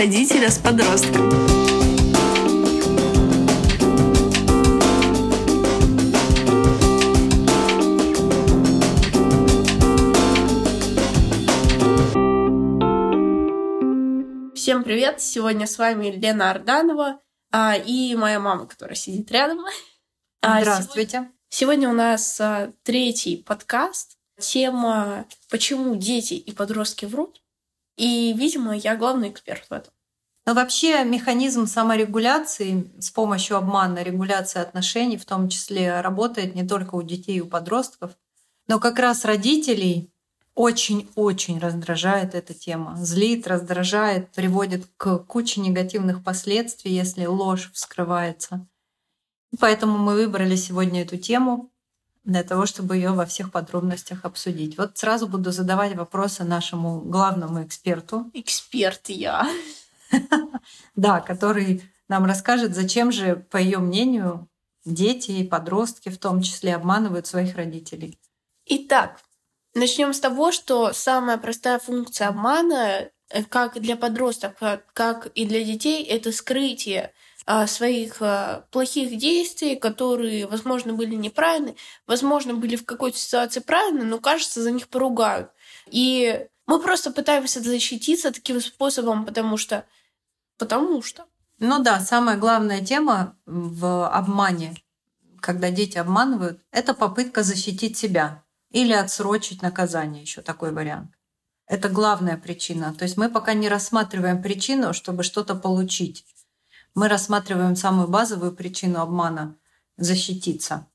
родителя 0.00 0.48
с 0.48 0.56
подростком. 0.56 1.28
Всем 14.54 14.84
привет! 14.84 15.20
Сегодня 15.20 15.66
с 15.66 15.76
вами 15.76 16.06
Лена 16.06 16.50
Арданова 16.50 17.20
а, 17.52 17.76
и 17.76 18.14
моя 18.16 18.40
мама, 18.40 18.66
которая 18.66 18.96
сидит 18.96 19.30
рядом. 19.30 19.66
А, 20.40 20.62
Здравствуйте. 20.62 21.10
Сегодня, 21.10 21.32
сегодня 21.50 21.90
у 21.90 21.92
нас 21.92 22.40
а, 22.40 22.72
третий 22.84 23.36
подкаст. 23.36 24.16
Тема 24.38 25.26
«Почему 25.50 25.94
дети 25.94 26.32
и 26.32 26.52
подростки 26.52 27.04
врут?» 27.04 27.42
И, 28.00 28.32
видимо, 28.32 28.74
я 28.74 28.96
главный 28.96 29.28
эксперт 29.28 29.66
в 29.68 29.72
этом. 29.74 29.92
Но 30.46 30.54
вообще 30.54 31.04
механизм 31.04 31.66
саморегуляции 31.66 32.90
с 32.98 33.10
помощью 33.10 33.56
обмана, 33.56 34.02
регуляции 34.02 34.60
отношений, 34.60 35.16
в 35.16 35.24
том 35.24 35.48
числе, 35.48 36.00
работает 36.00 36.54
не 36.54 36.66
только 36.66 36.94
у 36.94 37.02
детей 37.02 37.38
и 37.38 37.40
у 37.40 37.46
подростков, 37.46 38.12
но 38.66 38.78
как 38.78 38.98
раз 38.98 39.24
родителей 39.24 40.10
очень-очень 40.54 41.58
раздражает 41.58 42.34
эта 42.34 42.54
тема. 42.54 42.96
Злит, 42.96 43.46
раздражает, 43.46 44.30
приводит 44.30 44.86
к 44.96 45.18
куче 45.18 45.60
негативных 45.60 46.22
последствий, 46.22 46.92
если 46.92 47.26
ложь 47.26 47.70
вскрывается. 47.72 48.66
Поэтому 49.58 49.98
мы 49.98 50.14
выбрали 50.14 50.56
сегодня 50.56 51.02
эту 51.02 51.16
тему 51.16 51.70
для 52.24 52.44
того, 52.44 52.66
чтобы 52.66 52.96
ее 52.96 53.10
во 53.10 53.26
всех 53.26 53.50
подробностях 53.50 54.24
обсудить. 54.24 54.76
Вот 54.76 54.98
сразу 54.98 55.26
буду 55.26 55.50
задавать 55.50 55.96
вопросы 55.96 56.44
нашему 56.44 57.00
главному 57.00 57.64
эксперту. 57.64 58.30
Эксперт 58.34 59.08
я. 59.08 59.48
Да, 60.94 61.20
который 61.20 61.82
нам 62.08 62.24
расскажет, 62.24 62.74
зачем 62.74 63.12
же, 63.12 63.36
по 63.50 63.56
ее 63.56 63.78
мнению, 63.78 64.48
дети 64.84 65.32
и 65.32 65.46
подростки 65.46 66.08
в 66.08 66.18
том 66.18 66.42
числе 66.42 66.74
обманывают 66.74 67.26
своих 67.26 67.56
родителей. 67.56 68.18
Итак, 68.66 69.20
начнем 69.74 70.12
с 70.12 70.20
того, 70.20 70.52
что 70.52 70.92
самая 70.92 71.38
простая 71.38 71.78
функция 71.78 72.28
обмана, 72.28 73.10
э, 73.30 73.44
как 73.44 73.80
для 73.80 73.96
подростков, 73.96 74.54
как 74.92 75.26
и 75.34 75.44
для 75.44 75.62
детей, 75.64 76.04
это 76.04 76.32
скрытие 76.32 77.12
а, 77.46 77.66
своих 77.66 78.22
плохих 78.70 79.16
действий, 79.16 79.74
которые, 79.74 80.46
возможно, 80.46 80.92
были 80.92 81.14
неправильны, 81.14 81.74
возможно, 82.06 82.54
были 82.54 82.76
в 82.76 82.84
какой-то 82.84 83.18
ситуации 83.18 83.60
правильны, 83.60 84.04
но, 84.04 84.18
кажется, 84.18 84.62
за 84.62 84.70
них 84.70 84.88
поругают. 84.88 85.50
И 85.90 86.46
мы 86.66 86.80
просто 86.80 87.10
пытаемся 87.10 87.60
защититься 87.60 88.32
таким 88.32 88.60
способом, 88.60 89.24
потому 89.26 89.56
что... 89.56 89.84
Потому 90.60 91.02
что. 91.02 91.24
Ну 91.58 91.82
да, 91.82 91.98
самая 91.98 92.36
главная 92.36 92.84
тема 92.84 93.36
в 93.46 94.08
обмане, 94.08 94.76
когда 95.40 95.70
дети 95.70 95.98
обманывают, 95.98 96.60
это 96.70 96.94
попытка 96.94 97.42
защитить 97.42 97.96
себя 97.96 98.44
или 98.70 98.92
отсрочить 98.92 99.62
наказание, 99.62 100.22
еще 100.22 100.42
такой 100.42 100.72
вариант. 100.72 101.10
Это 101.66 101.88
главная 101.88 102.36
причина. 102.36 102.94
То 102.94 103.04
есть 103.04 103.16
мы 103.16 103.28
пока 103.28 103.54
не 103.54 103.68
рассматриваем 103.68 104.40
причину, 104.40 104.92
чтобы 104.92 105.24
что-то 105.24 105.56
получить 105.56 106.24
мы 106.94 107.08
рассматриваем 107.08 107.76
самую 107.76 108.08
базовую 108.08 108.52
причину 108.52 109.00
обмана— 109.00 109.56
защититься. 109.96 110.86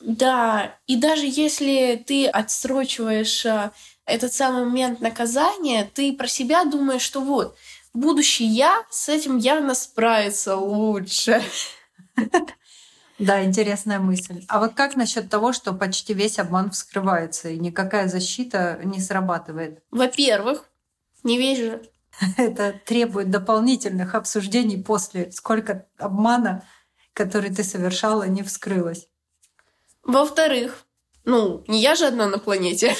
Да, 0.00 0.76
и 0.86 0.96
даже 0.96 1.26
если 1.26 2.02
ты 2.04 2.26
отсрочиваешь 2.26 3.46
э, 3.46 3.70
этот 4.04 4.32
самый 4.32 4.64
момент 4.64 5.00
наказания, 5.00 5.88
ты 5.94 6.12
про 6.12 6.26
себя 6.26 6.64
думаешь, 6.64 7.02
что 7.02 7.20
вот, 7.20 7.56
будущий 7.94 8.46
я 8.46 8.84
с 8.90 9.08
этим 9.08 9.38
явно 9.38 9.74
справится 9.74 10.56
лучше. 10.56 11.42
Да, 13.20 13.44
интересная 13.44 14.00
мысль. 14.00 14.44
А 14.48 14.58
вот 14.58 14.74
как 14.74 14.96
насчет 14.96 15.30
того, 15.30 15.52
что 15.52 15.72
почти 15.72 16.14
весь 16.14 16.40
обман 16.40 16.72
вскрывается 16.72 17.48
и 17.48 17.60
никакая 17.60 18.08
защита 18.08 18.80
не 18.82 19.00
срабатывает? 19.00 19.82
Во-первых, 19.92 20.68
не 21.22 21.38
весь 21.38 21.80
Это 22.36 22.74
требует 22.84 23.30
дополнительных 23.30 24.14
обсуждений 24.14 24.82
после, 24.82 25.30
сколько 25.32 25.86
обмана, 25.96 26.66
который 27.12 27.54
ты 27.54 27.62
совершала, 27.62 28.24
не 28.24 28.42
вскрылось. 28.42 29.08
Во-вторых, 30.02 30.84
ну, 31.24 31.64
не 31.68 31.80
я 31.80 31.94
же 31.94 32.06
одна 32.06 32.26
на 32.26 32.38
планете. 32.38 32.94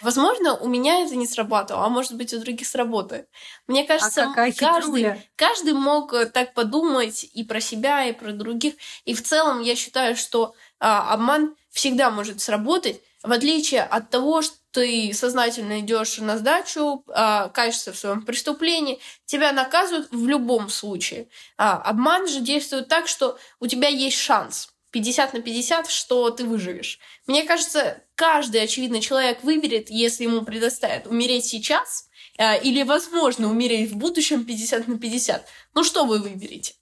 Возможно, 0.00 0.56
у 0.56 0.68
меня 0.68 1.04
это 1.04 1.16
не 1.16 1.26
сработало, 1.26 1.84
а 1.84 1.88
может 1.88 2.14
быть, 2.14 2.32
у 2.34 2.38
других 2.38 2.66
сработает. 2.66 3.28
Мне 3.66 3.84
кажется, 3.84 4.24
а 4.24 4.52
каждый, 4.52 5.30
каждый 5.36 5.72
мог 5.72 6.12
э, 6.12 6.26
так 6.26 6.54
подумать 6.54 7.24
и 7.24 7.44
про 7.44 7.60
себя, 7.60 8.04
и 8.04 8.12
про 8.12 8.32
других. 8.32 8.74
И 9.04 9.14
в 9.14 9.22
целом 9.22 9.60
я 9.60 9.74
считаю, 9.74 10.16
что 10.16 10.54
а, 10.80 11.12
обман 11.12 11.56
всегда 11.70 12.10
может 12.10 12.40
сработать, 12.40 13.00
в 13.22 13.32
отличие 13.32 13.82
от 13.82 14.10
того, 14.10 14.42
что 14.42 14.56
ты 14.70 15.12
сознательно 15.12 15.80
идешь 15.80 16.18
на 16.18 16.38
сдачу, 16.38 17.04
а, 17.08 17.48
каешься 17.48 17.92
в 17.92 17.98
своем 17.98 18.22
преступлении, 18.22 19.00
тебя 19.24 19.52
наказывают 19.52 20.08
в 20.12 20.26
любом 20.28 20.68
случае. 20.68 21.28
А, 21.56 21.78
обман 21.78 22.28
же 22.28 22.40
действует 22.40 22.88
так, 22.88 23.08
что 23.08 23.38
у 23.60 23.66
тебя 23.66 23.88
есть 23.88 24.18
шанс 24.18 24.70
50 24.90 25.34
на 25.34 25.40
50, 25.40 25.88
что 25.88 26.30
ты 26.30 26.44
выживешь. 26.44 26.98
Мне 27.26 27.44
кажется, 27.44 28.02
каждый 28.14 28.62
очевидный 28.62 29.00
человек 29.00 29.42
выберет, 29.44 29.90
если 29.90 30.24
ему 30.24 30.42
предоставят 30.42 31.06
умереть 31.06 31.44
сейчас 31.44 32.08
а, 32.38 32.54
или, 32.54 32.82
возможно, 32.82 33.50
умереть 33.50 33.90
в 33.90 33.96
будущем 33.96 34.44
50 34.44 34.88
на 34.88 34.98
50. 34.98 35.46
Ну 35.74 35.84
что 35.84 36.04
вы 36.06 36.18
выберете? 36.18 36.74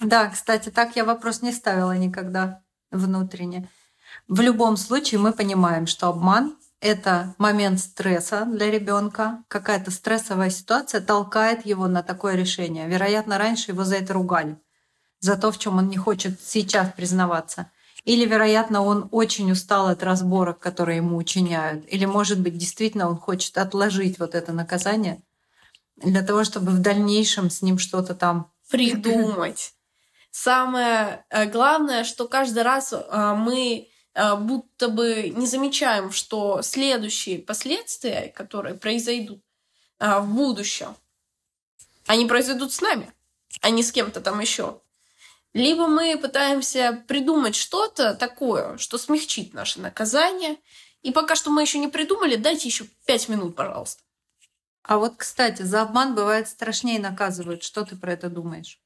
Да, 0.00 0.28
кстати, 0.28 0.70
так 0.70 0.96
я 0.96 1.04
вопрос 1.04 1.42
не 1.42 1.52
ставила 1.52 1.96
никогда 1.96 2.62
внутренне. 2.90 3.68
В 4.28 4.40
любом 4.40 4.76
случае 4.76 5.20
мы 5.20 5.32
понимаем, 5.32 5.86
что 5.86 6.08
обман 6.08 6.56
это 6.80 7.34
момент 7.36 7.80
стресса 7.80 8.46
для 8.46 8.70
ребенка, 8.70 9.44
какая-то 9.48 9.90
стрессовая 9.90 10.50
ситуация 10.50 11.00
толкает 11.00 11.66
его 11.66 11.86
на 11.88 12.02
такое 12.02 12.36
решение. 12.36 12.88
Вероятно, 12.88 13.38
раньше 13.38 13.72
его 13.72 13.84
за 13.84 13.96
это 13.96 14.14
ругали, 14.14 14.58
за 15.20 15.36
то, 15.36 15.52
в 15.52 15.58
чем 15.58 15.78
он 15.78 15.88
не 15.88 15.96
хочет 15.96 16.40
сейчас 16.40 16.92
признаваться. 16.96 17.70
Или, 18.04 18.24
вероятно, 18.24 18.82
он 18.82 19.08
очень 19.12 19.52
устал 19.52 19.88
от 19.88 20.02
разборок, 20.02 20.58
которые 20.58 20.96
ему 20.96 21.16
учиняют. 21.16 21.84
Или, 21.88 22.06
может 22.06 22.40
быть, 22.40 22.56
действительно 22.56 23.08
он 23.08 23.18
хочет 23.18 23.58
отложить 23.58 24.18
вот 24.18 24.34
это 24.34 24.52
наказание 24.52 25.22
для 25.96 26.22
того, 26.22 26.44
чтобы 26.44 26.72
в 26.72 26.80
дальнейшем 26.80 27.50
с 27.50 27.60
ним 27.60 27.78
что-то 27.78 28.14
там 28.14 28.50
придумать. 28.70 29.74
Самое 30.30 31.24
э, 31.28 31.46
главное, 31.46 32.04
что 32.04 32.26
каждый 32.26 32.62
раз 32.62 32.92
э, 32.92 33.34
мы 33.36 33.90
Э, 34.14 34.36
будто 34.36 34.88
бы 34.88 35.32
не 35.34 35.46
замечаем, 35.46 36.10
что 36.10 36.62
следующие 36.62 37.38
последствия, 37.38 38.32
которые 38.34 38.74
произойдут 38.74 39.42
в 39.98 40.22
будущем, 40.22 40.96
они 42.06 42.24
произойдут 42.24 42.72
с 42.72 42.80
нами, 42.80 43.12
а 43.60 43.68
не 43.68 43.82
с 43.82 43.92
кем-то 43.92 44.22
там 44.22 44.40
еще. 44.40 44.80
Либо 45.52 45.88
мы 45.88 46.16
пытаемся 46.16 47.04
придумать 47.08 47.56
что-то 47.56 48.14
такое, 48.14 48.78
что 48.78 48.98
смягчит 48.98 49.52
наше 49.52 49.80
наказание, 49.80 50.56
и 51.02 51.12
пока 51.12 51.34
что 51.34 51.50
мы 51.50 51.62
еще 51.62 51.78
не 51.78 51.88
придумали, 51.88 52.36
дайте 52.36 52.68
еще 52.68 52.84
пять 53.06 53.28
минут, 53.28 53.56
пожалуйста. 53.56 54.02
А 54.82 54.98
вот, 54.98 55.14
кстати, 55.16 55.62
за 55.62 55.82
обман 55.82 56.14
бывает 56.14 56.48
страшнее 56.48 57.00
наказывают. 57.00 57.62
Что 57.62 57.84
ты 57.84 57.96
про 57.96 58.12
это 58.12 58.28
думаешь? 58.28 58.80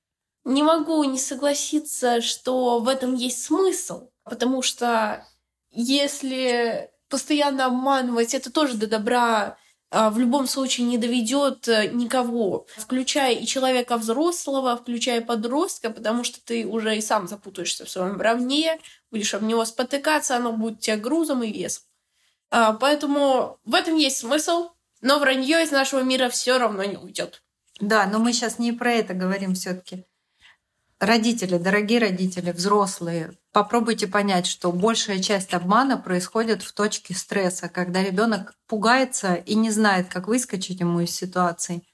Не 0.45 0.63
могу 0.63 1.03
не 1.05 1.19
согласиться, 1.19 2.21
что 2.21 2.79
в 2.81 2.89
этом 2.89 3.15
есть 3.15 3.45
смысл. 3.45 4.11
Потому 4.25 4.63
что 4.63 5.27
если 5.71 6.91
постоянно 7.09 7.67
обманывать, 7.67 8.35
это 8.35 8.51
тоже 8.51 8.75
до 8.77 8.87
добра 8.87 9.57
в 9.91 10.19
любом 10.19 10.47
случае 10.47 10.87
не 10.87 10.99
доведет 10.99 11.69
э, 11.69 11.89
никого, 11.93 12.67
включая 12.77 13.35
и 13.35 13.47
человека 13.47 13.97
взрослого, 13.97 14.77
включая 14.77 15.21
подростка, 15.21 15.91
потому 15.91 16.25
что 16.25 16.45
ты 16.45 16.67
уже 16.67 16.97
и 16.97 17.01
сам 17.01 17.29
запутаешься 17.29 17.85
в 17.85 17.91
своем 17.91 18.21
равне, 18.21 18.81
будешь 19.11 19.35
об 19.35 19.43
него 19.43 19.65
спотыкаться, 19.65 20.37
оно 20.37 20.53
будет 20.53 20.81
тебе 20.81 20.97
грузом 20.97 21.43
и 21.43 21.53
весом. 21.53 21.85
А, 22.51 22.73
поэтому 22.73 23.59
в 23.65 23.75
этом 23.75 23.97
есть 23.97 24.19
смысл, 24.19 24.71
но 25.01 25.19
вранье 25.19 25.63
из 25.63 25.71
нашего 25.71 26.01
мира 26.01 26.29
все 26.29 26.59
равно 26.59 26.83
не 26.85 26.97
уйдет. 26.97 27.43
Да, 27.81 28.07
но 28.07 28.19
мы 28.19 28.33
сейчас 28.33 28.59
не 28.59 28.73
про 28.73 28.93
это 28.93 29.15
говорим 29.15 29.55
все-таки. 29.55 30.05
Родители, 30.99 31.59
дорогие 31.59 31.99
родители, 31.99 32.53
взрослые, 32.53 33.37
попробуйте 33.55 34.09
понять, 34.09 34.47
что 34.47 34.73
большая 34.73 35.23
часть 35.23 35.55
обмана 35.55 35.97
происходит 35.97 36.63
в 36.63 36.75
точке 36.75 37.15
стресса, 37.15 37.69
когда 37.69 38.03
ребенок 38.03 38.55
пугается 38.67 39.35
и 39.35 39.55
не 39.55 39.71
знает, 39.71 40.09
как 40.09 40.27
выскочить 40.27 40.81
ему 40.81 41.01
из 41.01 41.11
ситуации, 41.13 41.87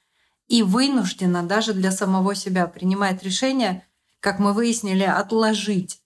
и 0.49 0.63
вынужденно 0.63 1.43
даже 1.43 1.75
для 1.75 1.93
самого 1.93 2.35
себя 2.35 2.67
принимает 2.67 3.23
решение, 3.23 3.87
как 4.21 4.39
мы 4.39 4.55
выяснили, 4.55 5.05
отложить 5.05 6.01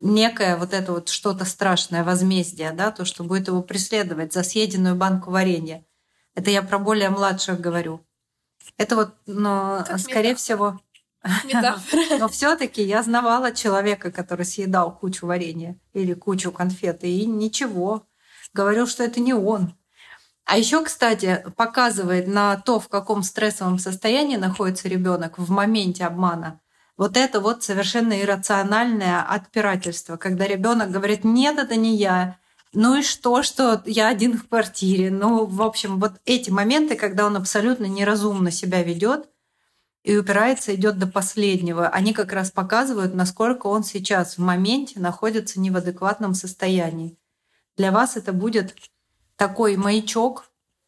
некое 0.00 0.58
вот 0.58 0.74
это 0.74 0.92
вот 0.92 1.08
что-то 1.08 1.46
страшное 1.46 2.04
возмездие, 2.04 2.72
да, 2.72 2.90
то, 2.90 3.06
что 3.06 3.24
будет 3.24 3.48
его 3.48 3.62
преследовать 3.62 4.34
за 4.34 4.42
съеденную 4.42 4.94
банку 4.94 5.30
варенья. 5.30 5.86
Это 6.34 6.50
я 6.50 6.62
про 6.62 6.78
более 6.78 7.08
младших 7.08 7.60
говорю. 7.60 8.06
Это 8.76 8.94
вот, 8.94 9.14
но, 9.24 9.84
Как 9.86 9.98
скорее 10.00 10.32
метафора. 10.32 10.36
всего, 10.36 10.80
Но 12.18 12.28
все-таки 12.28 12.82
я 12.82 13.02
знавала 13.02 13.52
человека, 13.52 14.10
который 14.10 14.44
съедал 14.44 14.96
кучу 14.96 15.26
варенья 15.26 15.78
или 15.92 16.14
кучу 16.14 16.52
конфет, 16.52 17.04
и 17.04 17.26
ничего. 17.26 18.06
Говорил, 18.52 18.86
что 18.86 19.04
это 19.04 19.20
не 19.20 19.34
он. 19.34 19.74
А 20.44 20.56
еще, 20.56 20.84
кстати, 20.84 21.44
показывает 21.56 22.28
на 22.28 22.56
то, 22.56 22.78
в 22.78 22.88
каком 22.88 23.22
стрессовом 23.24 23.78
состоянии 23.78 24.36
находится 24.36 24.88
ребенок 24.88 25.38
в 25.38 25.50
моменте 25.50 26.04
обмана. 26.04 26.60
Вот 26.96 27.16
это 27.16 27.40
вот 27.40 27.62
совершенно 27.64 28.18
иррациональное 28.20 29.22
отпирательство, 29.22 30.16
когда 30.16 30.46
ребенок 30.46 30.90
говорит, 30.90 31.24
нет, 31.24 31.58
это 31.58 31.76
не 31.76 31.96
я. 31.96 32.38
Ну 32.72 32.98
и 32.98 33.02
что, 33.02 33.42
что 33.42 33.82
я 33.86 34.08
один 34.08 34.38
в 34.38 34.48
квартире? 34.48 35.10
Ну, 35.10 35.46
в 35.46 35.62
общем, 35.62 35.98
вот 35.98 36.12
эти 36.24 36.50
моменты, 36.50 36.94
когда 36.94 37.26
он 37.26 37.36
абсолютно 37.36 37.86
неразумно 37.86 38.50
себя 38.50 38.82
ведет 38.82 39.28
и 40.06 40.16
упирается, 40.16 40.72
идет 40.72 41.00
до 41.00 41.08
последнего, 41.08 41.88
они 41.88 42.12
как 42.12 42.32
раз 42.32 42.52
показывают, 42.52 43.12
насколько 43.12 43.66
он 43.66 43.82
сейчас 43.82 44.38
в 44.38 44.40
моменте 44.40 45.00
находится 45.00 45.58
не 45.58 45.72
в 45.72 45.76
адекватном 45.76 46.32
состоянии. 46.34 47.18
Для 47.76 47.90
вас 47.90 48.16
это 48.16 48.32
будет 48.32 48.76
такой 49.34 49.76
маячок 49.76 50.44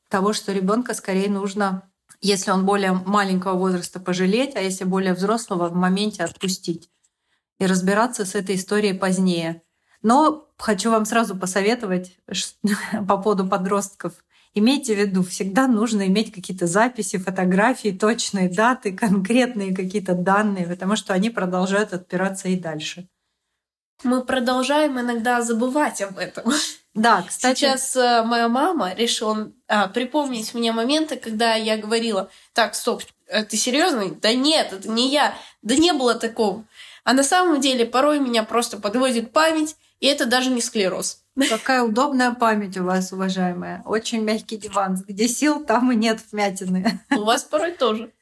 того, 0.08 0.32
что 0.32 0.52
ребенка 0.52 0.94
скорее 0.94 1.28
нужно, 1.28 1.90
если 2.20 2.52
он 2.52 2.64
более 2.64 2.92
маленького 2.92 3.58
возраста, 3.58 3.98
пожалеть, 3.98 4.54
а 4.54 4.60
если 4.60 4.84
более 4.84 5.14
взрослого, 5.14 5.68
в 5.68 5.74
моменте 5.74 6.22
отпустить 6.22 6.88
и 7.58 7.66
разбираться 7.66 8.24
с 8.24 8.36
этой 8.36 8.54
историей 8.54 8.96
позднее. 8.96 9.62
Но 10.00 10.48
хочу 10.58 10.92
вам 10.92 11.04
сразу 11.04 11.36
посоветовать 11.36 12.16
по 13.08 13.16
поводу 13.16 13.48
подростков. 13.48 14.12
Имейте 14.58 14.94
в 14.94 14.98
виду, 14.98 15.22
всегда 15.22 15.68
нужно 15.68 16.06
иметь 16.08 16.32
какие-то 16.32 16.66
записи, 16.66 17.18
фотографии, 17.18 17.90
точные 17.90 18.48
даты, 18.48 18.92
конкретные 18.92 19.74
какие-то 19.74 20.14
данные, 20.14 20.66
потому 20.66 20.96
что 20.96 21.12
они 21.14 21.30
продолжают 21.30 21.92
отпираться 21.92 22.48
и 22.48 22.56
дальше. 22.56 23.06
Мы 24.02 24.24
продолжаем 24.24 24.98
иногда 24.98 25.42
забывать 25.42 26.02
об 26.02 26.18
этом. 26.18 26.52
Да, 26.94 27.22
кстати, 27.22 27.60
Сейчас 27.60 27.94
э, 27.94 28.24
моя 28.24 28.48
мама 28.48 28.92
решила 28.94 29.52
а, 29.68 29.86
припомнить 29.86 30.52
мне 30.54 30.72
моменты, 30.72 31.16
когда 31.16 31.54
я 31.54 31.76
говорила, 31.76 32.28
так, 32.54 32.74
стоп, 32.74 33.04
э, 33.28 33.44
ты 33.44 33.56
серьезно? 33.56 34.16
Да 34.16 34.34
нет, 34.34 34.72
это 34.72 34.88
не 34.88 35.08
я. 35.12 35.34
Да 35.62 35.76
не 35.76 35.92
было 35.92 36.16
такого. 36.16 36.64
А 37.04 37.12
на 37.12 37.22
самом 37.22 37.60
деле 37.60 37.86
порой 37.86 38.18
меня 38.18 38.42
просто 38.42 38.78
подводит 38.78 39.32
память, 39.32 39.76
и 40.00 40.06
это 40.06 40.26
даже 40.26 40.50
не 40.50 40.60
склероз. 40.60 41.22
какая 41.48 41.82
удобная 41.82 42.32
память 42.32 42.76
у 42.76 42.84
вас, 42.84 43.12
уважаемая. 43.12 43.82
Очень 43.84 44.22
мягкий 44.22 44.56
диван. 44.56 44.96
Где 45.06 45.28
сил, 45.28 45.64
там 45.64 45.92
и 45.92 45.96
нет 45.96 46.20
вмятины. 46.30 47.00
У 47.10 47.22
вас 47.24 47.44
порой 47.44 47.72
тоже. 47.72 48.12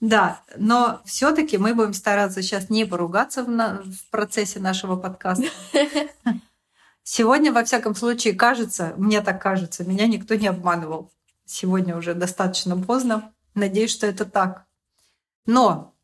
Да, 0.00 0.40
но 0.56 1.02
все-таки 1.04 1.58
мы 1.58 1.74
будем 1.74 1.92
стараться 1.92 2.40
сейчас 2.42 2.70
не 2.70 2.86
поругаться 2.86 3.44
в, 3.44 3.50
на- 3.50 3.82
в 3.84 4.10
процессе 4.10 4.58
нашего 4.58 4.96
подкаста. 4.96 5.44
Сегодня, 7.02 7.52
во 7.52 7.64
всяком 7.64 7.94
случае, 7.94 8.34
кажется, 8.34 8.94
мне 8.96 9.20
так 9.20 9.42
кажется, 9.42 9.84
меня 9.84 10.06
никто 10.06 10.36
не 10.36 10.46
обманывал. 10.46 11.10
Сегодня 11.44 11.96
уже 11.96 12.14
достаточно 12.14 12.76
поздно. 12.76 13.32
Надеюсь, 13.54 13.90
что 13.90 14.06
это 14.06 14.24
так. 14.24 14.64
Но 15.44 15.94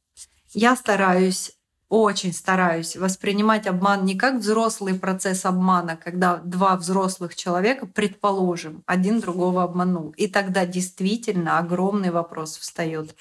я 0.52 0.74
стараюсь, 0.76 1.55
очень 1.88 2.32
стараюсь 2.32 2.96
воспринимать 2.96 3.66
обман 3.66 4.04
не 4.04 4.16
как 4.16 4.36
взрослый 4.36 4.94
процесс 4.94 5.44
обмана, 5.44 5.96
когда 5.96 6.38
два 6.38 6.76
взрослых 6.76 7.36
человека, 7.36 7.86
предположим, 7.86 8.82
один 8.86 9.20
другого 9.20 9.62
обманул. 9.62 10.10
И 10.16 10.26
тогда 10.26 10.66
действительно 10.66 11.58
огромный 11.58 12.10
вопрос 12.10 12.56
встает 12.56 13.14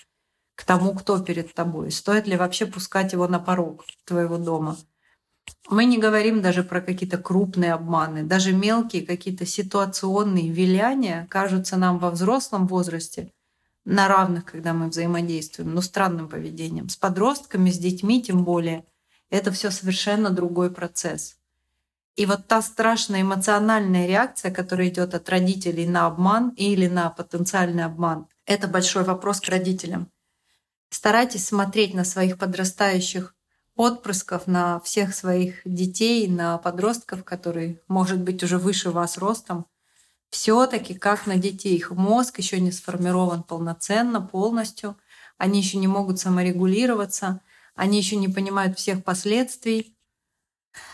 к 0.55 0.63
тому, 0.63 0.95
кто 0.95 1.19
перед 1.19 1.53
тобой. 1.53 1.91
Стоит 1.91 2.27
ли 2.27 2.37
вообще 2.37 2.65
пускать 2.65 3.13
его 3.13 3.27
на 3.27 3.39
порог 3.39 3.85
твоего 4.05 4.37
дома? 4.37 4.77
Мы 5.69 5.85
не 5.85 5.99
говорим 5.99 6.41
даже 6.41 6.63
про 6.63 6.81
какие-то 6.81 7.19
крупные 7.19 7.73
обманы, 7.73 8.23
даже 8.23 8.51
мелкие 8.51 9.05
какие-то 9.05 9.45
ситуационные 9.45 10.49
виляния 10.49 11.27
кажутся 11.29 11.77
нам 11.77 11.99
во 11.99 12.09
взрослом 12.09 12.65
возрасте 12.65 13.31
на 13.85 14.07
равных, 14.07 14.45
когда 14.45 14.73
мы 14.73 14.89
взаимодействуем, 14.89 15.73
но 15.73 15.81
странным 15.81 16.27
поведением. 16.27 16.89
С 16.89 16.97
подростками, 16.97 17.69
с 17.69 17.77
детьми 17.77 18.21
тем 18.21 18.43
более, 18.43 18.85
это 19.29 19.51
все 19.51 19.71
совершенно 19.71 20.31
другой 20.31 20.71
процесс. 20.71 21.37
И 22.15 22.25
вот 22.25 22.47
та 22.47 22.61
страшная 22.61 23.21
эмоциональная 23.21 24.07
реакция, 24.07 24.51
которая 24.51 24.87
идет 24.87 25.13
от 25.13 25.29
родителей 25.29 25.85
на 25.85 26.07
обман 26.07 26.49
или 26.49 26.87
на 26.87 27.09
потенциальный 27.09 27.83
обман, 27.83 28.27
это 28.45 28.67
большой 28.67 29.03
вопрос 29.03 29.41
к 29.41 29.49
родителям. 29.49 30.09
Старайтесь 30.89 31.45
смотреть 31.45 31.93
на 31.93 32.05
своих 32.05 32.37
подрастающих 32.37 33.35
отпрысков, 33.75 34.47
на 34.47 34.79
всех 34.79 35.13
своих 35.13 35.61
детей, 35.65 36.27
на 36.27 36.57
подростков, 36.57 37.25
которые, 37.25 37.81
может 37.89 38.21
быть, 38.21 38.41
уже 38.43 38.57
выше 38.57 38.91
вас 38.91 39.17
ростом, 39.17 39.65
все-таки 40.29 40.93
как 40.93 41.27
на 41.27 41.37
детей. 41.37 41.75
Их 41.75 41.91
мозг 41.91 42.39
еще 42.39 42.59
не 42.59 42.71
сформирован 42.71 43.43
полноценно, 43.43 44.21
полностью. 44.21 44.97
Они 45.37 45.59
еще 45.59 45.77
не 45.77 45.87
могут 45.87 46.19
саморегулироваться, 46.19 47.41
они 47.75 47.97
еще 47.97 48.15
не 48.15 48.29
понимают 48.29 48.77
всех 48.77 49.03
последствий. 49.03 49.97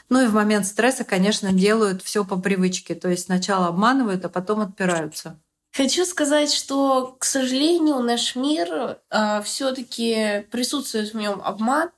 Ну 0.09 0.21
и 0.23 0.27
в 0.27 0.33
момент 0.33 0.65
стресса, 0.65 1.03
конечно, 1.03 1.53
делают 1.53 2.01
все 2.01 2.25
по 2.25 2.39
привычке. 2.39 2.95
То 2.95 3.09
есть 3.09 3.25
сначала 3.25 3.67
обманывают, 3.67 4.25
а 4.25 4.29
потом 4.29 4.61
отпираются. 4.61 5.39
Хочу 5.73 6.05
сказать, 6.05 6.51
что, 6.51 7.15
к 7.17 7.23
сожалению, 7.23 7.99
наш 7.99 8.35
мир 8.35 8.99
все-таки 9.43 10.45
присутствует 10.51 11.13
в 11.13 11.17
нем 11.17 11.41
обман. 11.41 11.91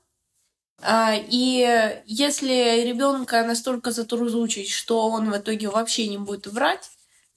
А, 0.80 1.14
и 1.16 2.02
если 2.06 2.84
ребенка 2.84 3.44
настолько 3.44 3.90
затрузучить, 3.90 4.70
что 4.70 5.08
он 5.08 5.30
в 5.30 5.36
итоге 5.36 5.68
вообще 5.68 6.08
не 6.08 6.18
будет 6.18 6.46
врать, 6.46 6.90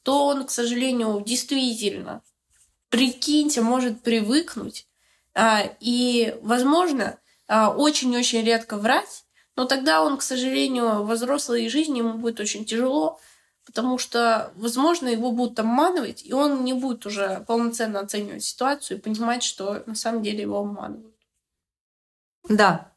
то 0.08 0.28
он, 0.28 0.46
к 0.46 0.52
сожалению, 0.52 1.22
действительно, 1.22 2.22
прикиньте, 2.88 3.60
может 3.60 4.04
привыкнуть. 4.04 4.88
А, 5.34 5.64
И, 5.82 6.34
возможно, 6.44 7.20
а, 7.50 7.72
очень-очень 7.72 8.42
редко 8.42 8.78
врать, 8.78 9.26
но 9.58 9.66
тогда 9.66 10.04
он, 10.04 10.16
к 10.18 10.22
сожалению, 10.22 11.04
в 11.04 11.12
взрослой 11.12 11.68
жизни 11.68 11.98
ему 11.98 12.14
будет 12.14 12.40
очень 12.40 12.64
тяжело, 12.64 13.20
потому 13.66 13.98
что, 13.98 14.54
возможно, 14.56 15.10
его 15.10 15.34
будут 15.34 15.60
обманывать, 15.60 16.26
и 16.26 16.32
он 16.32 16.64
не 16.64 16.72
будет 16.72 17.06
уже 17.06 17.44
полноценно 17.46 18.00
оценивать 18.00 18.46
ситуацию 18.46 19.00
и 19.00 19.02
понимать, 19.02 19.44
что 19.44 19.84
на 19.88 19.96
самом 19.96 20.24
деле 20.24 20.44
его 20.44 20.60
обманывают. 20.60 21.18
Да, 22.48 22.94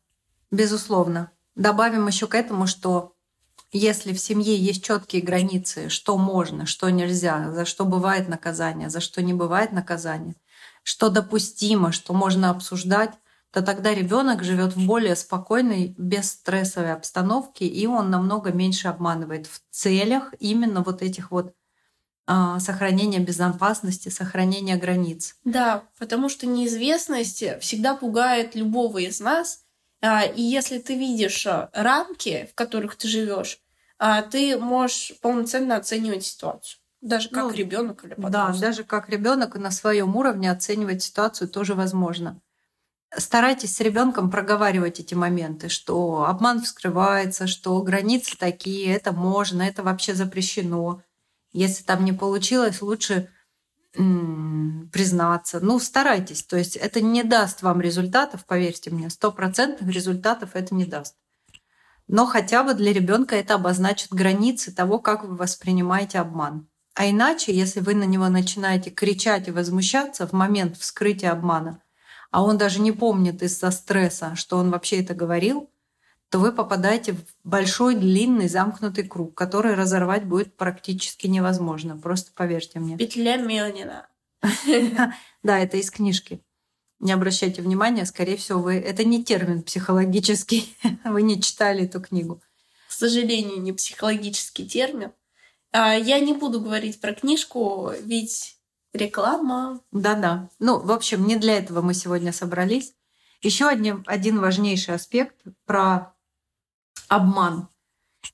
безусловно. 0.52 1.32
Добавим 1.56 2.06
еще 2.06 2.28
к 2.28 2.36
этому, 2.36 2.68
что 2.68 3.16
если 3.72 4.12
в 4.12 4.20
семье 4.20 4.56
есть 4.56 4.84
четкие 4.84 5.22
границы, 5.22 5.88
что 5.88 6.16
можно, 6.16 6.66
что 6.66 6.90
нельзя, 6.90 7.52
за 7.52 7.64
что 7.64 7.84
бывает 7.84 8.28
наказание, 8.28 8.90
за 8.90 9.00
что 9.00 9.22
не 9.22 9.32
бывает 9.32 9.72
наказание, 9.72 10.34
что 10.82 11.08
допустимо, 11.08 11.92
что 11.92 12.12
можно 12.12 12.50
обсуждать, 12.50 13.12
то 13.52 13.62
тогда 13.62 13.92
ребенок 13.92 14.44
живет 14.44 14.76
в 14.76 14.86
более 14.86 15.16
спокойной, 15.16 15.94
бесстрессовой 15.98 16.92
обстановке, 16.92 17.66
и 17.66 17.86
он 17.86 18.10
намного 18.10 18.52
меньше 18.52 18.88
обманывает 18.88 19.46
в 19.46 19.60
целях 19.70 20.34
именно 20.38 20.82
вот 20.82 21.02
этих 21.02 21.30
вот 21.30 21.54
а, 22.26 22.60
сохранения 22.60 23.18
безопасности, 23.18 24.08
сохранения 24.08 24.76
границ. 24.76 25.36
Да, 25.44 25.82
потому 25.98 26.28
что 26.28 26.46
неизвестность 26.46 27.42
всегда 27.60 27.96
пугает 27.96 28.54
любого 28.54 28.98
из 28.98 29.18
нас. 29.18 29.64
А, 30.02 30.24
И 30.24 30.42
если 30.42 30.78
ты 30.78 30.96
видишь 30.96 31.46
а, 31.46 31.70
рамки, 31.72 32.48
в 32.50 32.54
которых 32.54 32.96
ты 32.96 33.08
живешь, 33.08 33.58
а, 33.98 34.22
ты 34.22 34.56
можешь 34.58 35.12
полноценно 35.20 35.76
оценивать 35.76 36.24
ситуацию. 36.24 36.80
Даже 37.02 37.28
как 37.28 37.36
Ну, 37.36 37.50
ребенок 37.52 38.04
или 38.04 38.14
Да, 38.14 38.22
подросток. 38.22 38.60
даже 38.62 38.84
как 38.84 39.08
ребенок 39.08 39.54
на 39.56 39.70
своем 39.70 40.16
уровне 40.16 40.50
оценивать 40.50 41.02
ситуацию 41.02 41.48
тоже 41.48 41.74
возможно. 41.74 42.40
Старайтесь 43.16 43.74
с 43.74 43.80
ребенком 43.80 44.30
проговаривать 44.30 45.00
эти 45.00 45.14
моменты, 45.14 45.68
что 45.68 46.24
обман 46.26 46.62
вскрывается, 46.62 47.46
что 47.46 47.80
границы 47.82 48.36
такие, 48.38 48.94
это 48.94 49.12
можно, 49.12 49.62
это 49.62 49.82
вообще 49.82 50.14
запрещено. 50.14 51.02
Если 51.52 51.82
там 51.82 52.04
не 52.04 52.12
получилось, 52.12 52.82
лучше 52.82 53.28
признаться. 53.92 55.60
Ну, 55.60 55.78
старайтесь. 55.78 56.42
То 56.42 56.56
есть 56.56 56.76
это 56.76 57.00
не 57.00 57.22
даст 57.22 57.62
вам 57.62 57.80
результатов, 57.80 58.44
поверьте 58.46 58.90
мне, 58.90 59.10
стопроцентных 59.10 59.90
результатов 59.90 60.50
это 60.54 60.74
не 60.74 60.84
даст. 60.84 61.16
Но 62.06 62.26
хотя 62.26 62.64
бы 62.64 62.74
для 62.74 62.92
ребенка 62.92 63.36
это 63.36 63.54
обозначит 63.54 64.12
границы 64.12 64.72
того, 64.72 64.98
как 64.98 65.24
вы 65.24 65.36
воспринимаете 65.36 66.18
обман. 66.18 66.68
А 66.94 67.08
иначе, 67.08 67.54
если 67.54 67.80
вы 67.80 67.94
на 67.94 68.04
него 68.04 68.28
начинаете 68.28 68.90
кричать 68.90 69.48
и 69.48 69.52
возмущаться 69.52 70.26
в 70.26 70.32
момент 70.32 70.76
вскрытия 70.76 71.30
обмана, 71.30 71.82
а 72.30 72.42
он 72.42 72.58
даже 72.58 72.80
не 72.80 72.92
помнит 72.92 73.42
из-за 73.42 73.70
стресса, 73.70 74.34
что 74.34 74.56
он 74.56 74.70
вообще 74.70 75.00
это 75.00 75.14
говорил, 75.14 75.70
то 76.30 76.38
вы 76.38 76.52
попадаете 76.52 77.14
в 77.14 77.24
большой, 77.42 77.96
длинный, 77.96 78.48
замкнутый 78.48 79.04
круг, 79.04 79.34
который 79.34 79.74
разорвать 79.74 80.24
будет 80.24 80.56
практически 80.56 81.26
невозможно. 81.26 81.96
Просто 81.96 82.30
поверьте 82.34 82.78
мне. 82.78 82.96
Петля 82.96 83.36
Мелнина. 83.36 84.06
Да, 85.42 85.58
это 85.58 85.78
из 85.78 85.90
книжки. 85.90 86.42
Не 86.98 87.12
обращайте 87.12 87.62
внимания, 87.62 88.04
скорее 88.04 88.36
всего, 88.36 88.60
вы 88.60 88.74
это 88.74 89.04
не 89.04 89.24
термин 89.24 89.62
психологический, 89.62 90.76
вы 91.04 91.22
не 91.22 91.40
читали 91.40 91.84
эту 91.84 92.00
книгу. 92.00 92.42
К 92.88 92.92
сожалению, 92.92 93.62
не 93.62 93.72
психологический 93.72 94.68
термин. 94.68 95.12
А, 95.72 95.94
я 95.94 96.20
не 96.20 96.34
буду 96.34 96.60
говорить 96.60 97.00
про 97.00 97.14
книжку, 97.14 97.90
ведь 98.02 98.58
реклама. 98.92 99.80
Да-да. 99.92 100.50
Ну, 100.58 100.78
в 100.78 100.92
общем, 100.92 101.26
не 101.26 101.36
для 101.36 101.56
этого 101.56 101.80
мы 101.80 101.94
сегодня 101.94 102.32
собрались. 102.32 102.92
Еще 103.40 103.66
один, 103.66 104.04
один 104.06 104.38
важнейший 104.38 104.94
аспект 104.94 105.36
про 105.64 106.12
обман 107.08 107.68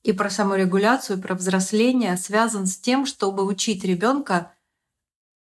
и 0.03 0.13
про 0.13 0.29
саморегуляцию, 0.29 1.21
про 1.21 1.35
взросление 1.35 2.17
связан 2.17 2.67
с 2.67 2.77
тем, 2.77 3.05
чтобы 3.05 3.45
учить 3.45 3.83
ребенка 3.83 4.51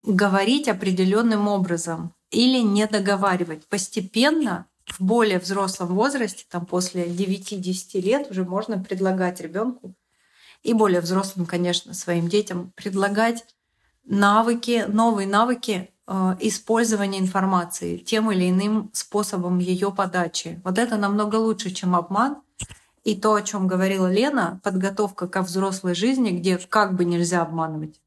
говорить 0.04 0.68
определенным 0.68 1.48
образом 1.48 2.14
или 2.32 2.60
не 2.60 2.86
договаривать. 2.88 3.68
Постепенно 3.68 4.68
в 4.86 5.02
более 5.02 5.40
взрослом 5.40 5.96
возрасте, 5.96 6.46
там 6.50 6.66
после 6.66 7.06
9-10 7.06 8.02
лет 8.02 8.32
уже 8.32 8.44
можно 8.44 8.78
предлагать 8.78 9.42
ребенку 9.42 9.96
и 10.62 10.74
более 10.74 11.02
взрослым, 11.02 11.46
конечно, 11.46 11.94
своим 11.94 12.28
детям 12.28 12.72
предлагать 12.76 13.46
навыки, 14.04 14.86
новые 14.88 15.28
навыки 15.28 15.92
э, 16.08 16.36
использования 16.40 17.20
информации 17.20 17.98
тем 17.98 18.32
или 18.32 18.50
иным 18.50 18.90
способом 18.94 19.60
ее 19.60 19.92
подачи. 19.92 20.62
Вот 20.64 20.78
это 20.78 20.98
намного 20.98 21.36
лучше, 21.36 21.72
чем 21.72 21.96
обман. 21.96 22.42
И 23.06 23.16
то, 23.16 23.36
о 23.36 23.42
чем 23.44 23.68
говорила 23.68 24.12
Лена, 24.12 24.60
подготовка 24.64 25.28
ко 25.28 25.44
взрослой 25.44 25.94
жизни, 25.94 26.32
где 26.32 26.58
как 26.58 26.96
бы 26.96 27.06
нельзя 27.06 27.44
обманывать. 27.44 28.02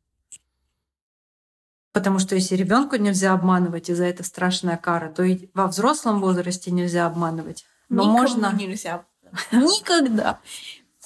Потому 1.92 2.18
что 2.18 2.34
если 2.34 2.56
ребенку 2.56 2.96
нельзя 2.96 3.32
обманывать, 3.32 3.88
и 3.88 3.94
за 3.94 4.04
это 4.04 4.24
страшная 4.24 4.76
кара, 4.76 5.08
то 5.08 5.22
и 5.22 5.48
во 5.54 5.68
взрослом 5.68 6.20
возрасте 6.20 6.72
нельзя 6.72 7.06
обманывать. 7.06 7.64
Но 7.88 8.02
Никому 8.02 8.18
можно. 8.18 8.52
Нельзя. 8.58 9.04
Никогда. 9.52 10.40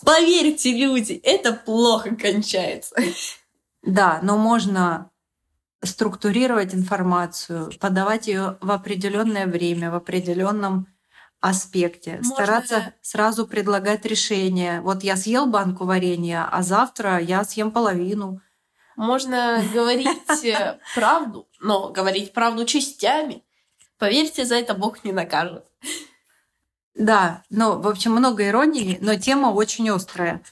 Поверьте, 0.02 0.72
люди, 0.76 1.12
это 1.22 1.52
плохо 1.52 2.16
кончается. 2.16 2.96
Да, 3.82 4.20
но 4.22 4.38
можно 4.38 5.10
структурировать 5.82 6.74
информацию, 6.74 7.72
подавать 7.78 8.26
ее 8.26 8.56
в 8.60 8.70
определенное 8.70 9.46
время, 9.46 9.90
в 9.90 9.96
определенном 9.96 10.86
аспекте, 11.42 12.18
можно... 12.18 12.34
стараться 12.34 12.94
сразу 13.02 13.46
предлагать 13.46 14.06
решение. 14.06 14.80
Вот 14.80 15.02
я 15.02 15.16
съел 15.16 15.46
банку 15.46 15.84
варенья, 15.84 16.48
а 16.50 16.62
завтра 16.62 17.18
я 17.18 17.44
съем 17.44 17.72
половину. 17.72 18.40
Можно 18.96 19.62
говорить 19.74 20.44
э, 20.44 20.78
правду, 20.94 21.48
но 21.60 21.90
говорить 21.90 22.32
правду 22.32 22.64
частями. 22.64 23.42
Поверьте, 23.98 24.44
за 24.44 24.54
это 24.54 24.74
Бог 24.74 25.04
не 25.04 25.12
накажет. 25.12 25.64
Да, 26.94 27.42
ну, 27.50 27.80
в 27.80 27.88
общем, 27.88 28.12
много 28.12 28.46
иронии, 28.46 28.98
но 29.00 29.16
тема 29.16 29.48
очень 29.48 29.90
острая. 29.90 30.42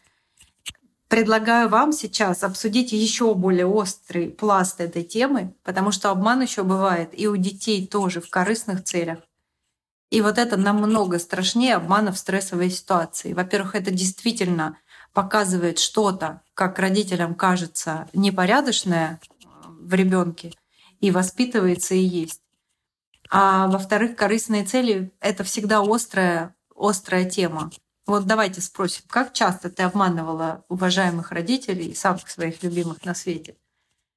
Предлагаю 1.06 1.68
вам 1.68 1.92
сейчас 1.92 2.42
обсудить 2.42 2.92
еще 2.92 3.34
более 3.34 3.66
острый 3.66 4.28
пласт 4.28 4.80
этой 4.80 5.04
темы, 5.04 5.54
потому 5.62 5.92
что 5.92 6.10
обман 6.10 6.42
еще 6.42 6.64
бывает 6.64 7.10
и 7.12 7.28
у 7.28 7.36
детей 7.36 7.86
тоже 7.86 8.20
в 8.20 8.30
корыстных 8.30 8.82
целях. 8.84 9.18
И 10.10 10.20
вот 10.22 10.38
это 10.38 10.56
намного 10.56 11.18
страшнее 11.20 11.76
обмана 11.76 12.12
в 12.12 12.18
стрессовой 12.18 12.70
ситуации. 12.70 13.32
Во-первых, 13.32 13.76
это 13.76 13.92
действительно 13.92 14.76
показывает 15.12 15.78
что-то, 15.78 16.42
как 16.54 16.78
родителям 16.78 17.34
кажется, 17.34 18.08
непорядочное 18.12 19.20
в 19.64 19.94
ребенке 19.94 20.52
и 21.00 21.10
воспитывается 21.10 21.94
и 21.94 22.00
есть. 22.00 22.42
А 23.30 23.68
во-вторых, 23.68 24.16
корыстные 24.16 24.64
цели— 24.64 25.12
это 25.20 25.44
всегда 25.44 25.80
острая, 25.80 26.56
острая 26.76 27.24
тема. 27.24 27.70
Вот 28.06 28.26
давайте 28.26 28.60
спросим, 28.60 29.04
как 29.08 29.32
часто 29.32 29.70
ты 29.70 29.84
обманывала 29.84 30.64
уважаемых 30.68 31.30
родителей 31.30 31.86
и 31.86 31.94
самых 31.94 32.28
своих 32.28 32.62
любимых 32.64 33.04
на 33.04 33.14
свете? 33.14 33.56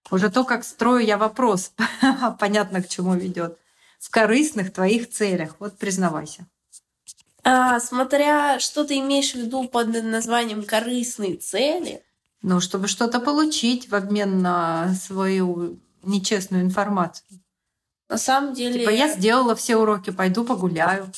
Уже 0.10 0.32
то, 0.32 0.44
как 0.44 0.64
строю 0.64 1.06
я 1.06 1.18
вопрос, 1.20 1.74
понятно, 2.40 2.82
к 2.82 2.88
чему 2.88 3.14
ведет. 3.14 3.60
В 4.04 4.10
корыстных 4.10 4.74
твоих 4.74 5.10
целях. 5.10 5.56
Вот 5.60 5.78
признавайся. 5.78 6.46
А, 7.46 7.80
смотря 7.80 8.60
что 8.60 8.84
ты 8.84 9.00
имеешь 9.00 9.32
в 9.32 9.36
виду 9.36 9.68
под 9.68 9.88
названием 10.04 10.64
корыстные 10.64 11.38
цели. 11.38 12.04
Ну, 12.42 12.60
чтобы 12.60 12.90
что-то 12.90 13.22
получить 13.22 13.90
в 13.90 13.96
обмен 13.96 14.42
на 14.42 14.94
свою 14.96 15.80
нечестную 16.04 16.64
информацию. 16.64 17.26
На 18.10 18.18
самом 18.18 18.54
деле... 18.54 18.82
Типа 18.82 18.90
я 18.90 19.14
сделала 19.14 19.56
все 19.56 19.78
уроки, 19.78 20.10
пойду 20.10 20.44
погуляю 20.44 21.10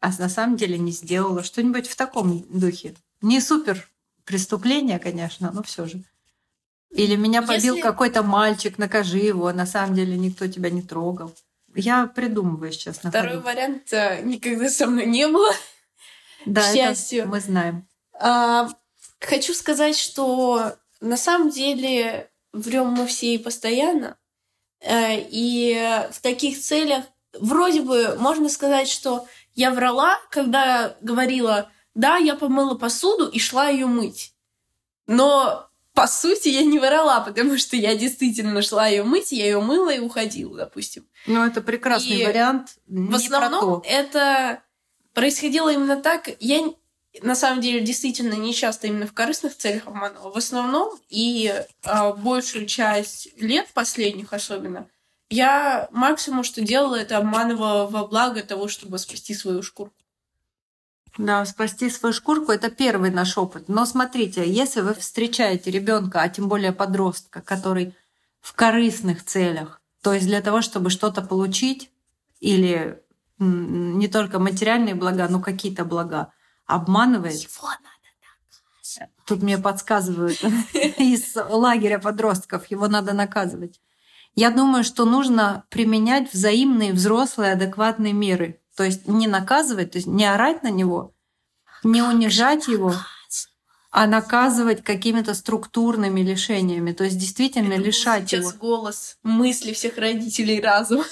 а 0.00 0.10
на 0.18 0.28
самом 0.28 0.56
деле 0.56 0.76
не 0.76 0.92
сделала. 0.92 1.42
Что-нибудь 1.42 1.86
в 1.88 1.96
таком 1.96 2.44
духе. 2.50 2.94
Не 3.22 3.40
супер 3.40 3.88
преступление, 4.26 4.98
конечно, 4.98 5.50
но 5.50 5.62
все 5.62 5.86
же. 5.86 6.02
Или 6.90 7.16
меня 7.16 7.40
побил 7.40 7.76
Если... 7.76 7.80
какой-то 7.80 8.22
мальчик, 8.22 8.76
накажи 8.76 9.18
его, 9.18 9.46
а 9.46 9.54
на 9.54 9.64
самом 9.64 9.94
деле 9.94 10.18
никто 10.18 10.46
тебя 10.46 10.68
не 10.68 10.82
трогал. 10.82 11.32
Я 11.74 12.06
придумываю 12.06 12.72
сейчас. 12.72 12.98
Второй 12.98 13.40
вариант 13.40 13.92
а, 13.92 14.20
никогда 14.20 14.68
со 14.68 14.86
мной 14.86 15.06
не 15.06 15.26
было. 15.28 15.52
Да, 16.46 16.60
К 16.62 16.74
счастью. 16.74 17.26
мы 17.28 17.40
знаем. 17.40 17.88
А, 18.20 18.68
хочу 19.20 19.54
сказать, 19.54 19.96
что 19.96 20.74
на 21.00 21.16
самом 21.16 21.50
деле 21.50 22.30
врем 22.52 22.88
мы 22.88 23.06
все 23.06 23.34
и 23.34 23.38
постоянно. 23.38 24.16
А, 24.86 25.12
и 25.12 26.06
в 26.12 26.20
таких 26.20 26.60
целях 26.60 27.04
вроде 27.38 27.80
бы 27.82 28.16
можно 28.18 28.48
сказать, 28.48 28.88
что 28.88 29.26
я 29.54 29.70
врала, 29.70 30.18
когда 30.30 30.96
говорила, 31.00 31.70
да, 31.94 32.16
я 32.16 32.34
помыла 32.34 32.74
посуду 32.74 33.28
и 33.28 33.38
шла 33.38 33.68
ее 33.68 33.86
мыть. 33.86 34.34
Но 35.06 35.68
по 35.94 36.06
сути 36.06 36.48
я 36.48 36.64
не 36.64 36.78
врала, 36.78 37.20
потому 37.20 37.56
что 37.56 37.76
я 37.76 37.94
действительно 37.94 38.60
шла 38.62 38.88
ее 38.88 39.04
мыть, 39.04 39.32
я 39.32 39.44
ее 39.46 39.60
мыла 39.60 39.90
и 39.90 40.00
уходила, 40.00 40.56
допустим. 40.56 41.06
Ну, 41.26 41.44
это 41.44 41.62
прекрасный 41.62 42.16
и 42.16 42.26
вариант. 42.26 42.76
В 42.86 43.14
основном 43.14 43.82
это 43.86 44.62
происходило 45.14 45.72
именно 45.72 45.96
так. 45.96 46.28
Я 46.40 46.72
на 47.22 47.36
самом 47.36 47.60
деле 47.60 47.80
действительно 47.80 48.34
не 48.34 48.52
часто 48.52 48.88
именно 48.88 49.06
в 49.06 49.12
корыстных 49.12 49.56
целях 49.56 49.86
обманывала. 49.86 50.32
В 50.32 50.36
основном 50.36 50.98
и 51.08 51.54
а, 51.84 52.12
большую 52.12 52.66
часть 52.66 53.28
лет 53.40 53.68
последних 53.72 54.32
особенно 54.32 54.88
я 55.30 55.88
максимум, 55.90 56.44
что 56.44 56.60
делала, 56.60 56.96
это 56.96 57.16
обманывала 57.16 57.86
во 57.86 58.06
благо 58.06 58.42
того, 58.42 58.68
чтобы 58.68 58.98
спасти 58.98 59.34
свою 59.34 59.62
шкурку. 59.62 59.94
Да, 61.16 61.44
спасти 61.44 61.90
свою 61.90 62.12
шкурку 62.12 62.50
это 62.50 62.70
первый 62.70 63.10
наш 63.10 63.38
опыт. 63.38 63.68
Но 63.68 63.86
смотрите, 63.86 64.50
если 64.50 64.80
вы 64.80 64.94
встречаете 64.94 65.70
ребенка, 65.70 66.22
а 66.22 66.28
тем 66.28 66.48
более 66.48 66.72
подростка, 66.72 67.40
который 67.40 67.94
в 68.40 68.52
корыстных 68.54 69.24
целях, 69.24 69.80
то 70.02 70.12
есть 70.12 70.26
для 70.26 70.42
того, 70.42 70.60
чтобы 70.60 70.90
что-то 70.90 71.22
получить, 71.22 71.90
или 72.40 73.00
не 73.38 74.08
только 74.08 74.38
материальные 74.38 74.94
блага, 74.94 75.28
но 75.28 75.40
какие-то 75.40 75.84
блага, 75.84 76.32
обманывает. 76.66 77.40
Его 77.40 77.68
надо 77.68 77.94
Тут 79.26 79.42
мне 79.42 79.58
подсказывают 79.58 80.42
из 80.74 81.34
лагеря 81.36 81.98
подростков, 81.98 82.70
его 82.70 82.88
надо 82.88 83.12
наказывать. 83.14 83.80
Я 84.34 84.50
думаю, 84.50 84.84
что 84.84 85.04
нужно 85.04 85.64
применять 85.70 86.32
взаимные 86.32 86.92
взрослые 86.92 87.52
адекватные 87.52 88.12
меры. 88.12 88.60
То 88.76 88.84
есть 88.84 89.06
не 89.06 89.26
наказывать, 89.26 89.92
то 89.92 89.98
есть 89.98 90.08
не 90.08 90.24
орать 90.24 90.62
на 90.62 90.70
него, 90.70 91.14
не 91.82 92.02
унижать 92.02 92.66
его, 92.66 92.94
а 93.90 94.08
наказывать 94.08 94.82
какими-то 94.82 95.34
структурными 95.34 96.20
лишениями. 96.20 96.92
То 96.92 97.04
есть 97.04 97.16
действительно 97.16 97.74
Это 97.74 97.82
лишать 97.82 98.28
сейчас 98.28 98.46
его. 98.46 98.58
голос 98.58 99.18
мысли 99.22 99.72
всех 99.72 99.98
родителей 99.98 100.60
разум. 100.60 101.04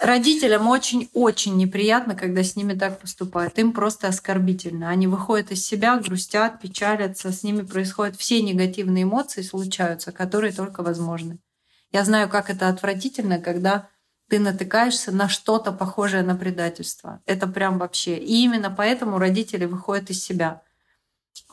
Родителям 0.00 0.68
очень-очень 0.68 1.56
неприятно, 1.56 2.14
когда 2.14 2.42
с 2.42 2.54
ними 2.56 2.74
так 2.74 3.00
поступают. 3.00 3.58
Им 3.58 3.72
просто 3.72 4.08
оскорбительно. 4.08 4.90
Они 4.90 5.06
выходят 5.06 5.50
из 5.52 5.64
себя, 5.64 5.98
грустят, 5.98 6.60
печалятся, 6.60 7.32
с 7.32 7.42
ними 7.42 7.62
происходят 7.62 8.16
все 8.16 8.42
негативные 8.42 9.04
эмоции, 9.04 9.42
случаются, 9.42 10.12
которые 10.12 10.52
только 10.52 10.82
возможны. 10.82 11.38
Я 11.92 12.04
знаю, 12.04 12.28
как 12.28 12.50
это 12.50 12.68
отвратительно, 12.68 13.38
когда 13.38 13.88
ты 14.28 14.38
натыкаешься 14.38 15.12
на 15.12 15.28
что-то 15.28 15.72
похожее 15.72 16.22
на 16.22 16.34
предательство. 16.34 17.20
Это 17.26 17.46
прям 17.46 17.78
вообще. 17.78 18.18
И 18.18 18.42
именно 18.42 18.70
поэтому 18.70 19.18
родители 19.18 19.64
выходят 19.64 20.10
из 20.10 20.24
себя. 20.24 20.62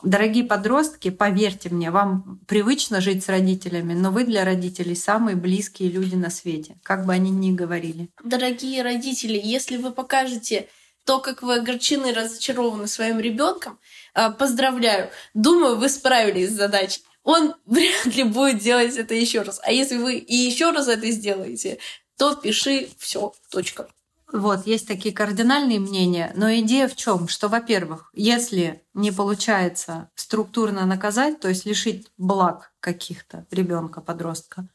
Дорогие 0.02 0.44
подростки, 0.44 1.10
поверьте 1.10 1.68
мне, 1.68 1.90
вам 1.90 2.40
привычно 2.46 3.00
жить 3.00 3.24
с 3.24 3.28
родителями, 3.28 3.94
но 3.94 4.10
вы 4.10 4.24
для 4.24 4.44
родителей 4.44 4.94
самые 4.94 5.36
близкие 5.36 5.90
люди 5.90 6.14
на 6.14 6.30
свете, 6.30 6.76
как 6.82 7.06
бы 7.06 7.12
они 7.12 7.30
ни 7.30 7.52
говорили. 7.52 8.10
Дорогие 8.22 8.82
родители, 8.82 9.40
если 9.42 9.76
вы 9.76 9.92
покажете 9.92 10.68
то, 11.04 11.20
как 11.20 11.42
вы 11.42 11.56
огорчены 11.56 12.10
и 12.10 12.14
разочарованы 12.14 12.86
своим 12.86 13.20
ребенком, 13.20 13.78
а, 14.14 14.30
поздравляю. 14.30 15.10
Думаю, 15.34 15.76
вы 15.76 15.90
справились 15.90 16.50
с 16.50 16.56
задачей 16.56 17.02
он 17.24 17.54
вряд 17.66 18.06
ли 18.06 18.22
будет 18.22 18.58
делать 18.58 18.96
это 18.96 19.14
еще 19.14 19.42
раз. 19.42 19.60
А 19.64 19.72
если 19.72 19.96
вы 19.96 20.18
и 20.18 20.36
еще 20.36 20.70
раз 20.70 20.86
это 20.86 21.10
сделаете, 21.10 21.78
то 22.16 22.34
пиши 22.36 22.88
все, 22.98 23.32
точка. 23.50 23.88
Вот, 24.32 24.66
есть 24.66 24.88
такие 24.88 25.14
кардинальные 25.14 25.78
мнения, 25.78 26.32
но 26.34 26.52
идея 26.56 26.88
в 26.88 26.96
чем? 26.96 27.28
Что, 27.28 27.48
во-первых, 27.48 28.10
если 28.14 28.82
не 28.92 29.12
получается 29.12 30.10
структурно 30.16 30.86
наказать, 30.86 31.38
то 31.38 31.48
есть 31.48 31.66
лишить 31.66 32.08
благ 32.16 32.72
каких-то 32.80 33.46
ребенка, 33.50 34.00
подростка, 34.00 34.66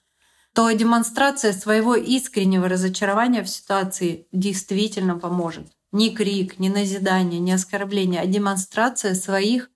то 0.54 0.72
демонстрация 0.72 1.54
своего 1.54 1.96
искреннего 1.96 2.70
разочарования 2.70 3.44
в 3.44 3.50
ситуации 3.50 4.28
действительно 4.32 5.20
поможет. 5.20 5.68
Ни 5.92 6.10
крик, 6.10 6.60
ни 6.60 6.70
назидание, 6.70 7.40
ни 7.40 7.52
оскорбление, 7.52 8.22
а 8.22 8.28
демонстрация 8.28 9.16
своих 9.16 9.70